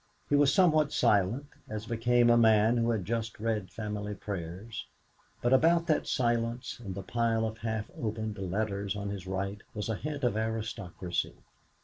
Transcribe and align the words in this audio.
He 0.31 0.35
was 0.35 0.51
somewhat 0.51 0.91
silent, 0.91 1.45
as 1.69 1.85
became 1.85 2.31
a 2.31 2.35
man 2.35 2.77
who 2.77 2.89
has 2.89 3.03
just 3.03 3.39
read 3.39 3.69
family 3.69 4.15
prayers; 4.15 4.87
but 5.43 5.53
about 5.53 5.85
that 5.85 6.07
silence, 6.07 6.79
and 6.83 6.95
the 6.95 7.03
pile 7.03 7.45
of 7.45 7.59
half 7.59 7.91
opened 7.95 8.39
letters 8.39 8.95
on 8.95 9.09
his 9.09 9.27
right, 9.27 9.61
was 9.75 9.89
a 9.89 9.95
hint 9.95 10.23
of 10.23 10.35
autocracy. 10.35 11.35